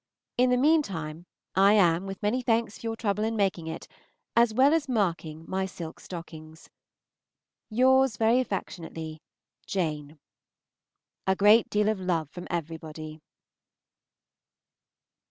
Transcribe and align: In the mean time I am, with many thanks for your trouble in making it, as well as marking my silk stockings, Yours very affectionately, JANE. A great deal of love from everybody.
In 0.35 0.49
the 0.49 0.57
mean 0.57 0.81
time 0.81 1.27
I 1.55 1.73
am, 1.73 2.07
with 2.07 2.23
many 2.23 2.41
thanks 2.41 2.79
for 2.79 2.87
your 2.87 2.95
trouble 2.95 3.23
in 3.23 3.35
making 3.35 3.67
it, 3.67 3.87
as 4.35 4.51
well 4.51 4.73
as 4.73 4.89
marking 4.89 5.45
my 5.47 5.67
silk 5.67 5.99
stockings, 5.99 6.71
Yours 7.69 8.17
very 8.17 8.39
affectionately, 8.39 9.21
JANE. 9.67 10.17
A 11.27 11.35
great 11.35 11.69
deal 11.69 11.87
of 11.87 11.99
love 11.99 12.31
from 12.31 12.47
everybody. 12.49 13.21